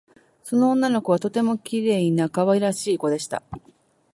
[0.41, 3.43] その女の子はとてもきれいなかわいらしいこでした